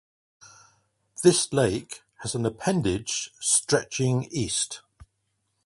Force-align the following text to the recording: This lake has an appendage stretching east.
This 1.21 1.53
lake 1.53 2.01
has 2.21 2.33
an 2.33 2.43
appendage 2.43 3.29
stretching 3.39 4.23
east. 4.31 4.81